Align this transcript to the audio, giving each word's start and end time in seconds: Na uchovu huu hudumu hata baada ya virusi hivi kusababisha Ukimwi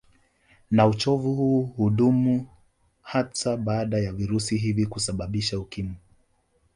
Na 0.71 0.87
uchovu 0.87 1.35
huu 1.35 1.61
hudumu 1.61 2.47
hata 3.01 3.57
baada 3.57 3.97
ya 3.97 4.13
virusi 4.13 4.57
hivi 4.57 4.85
kusababisha 4.85 5.59
Ukimwi 5.59 5.95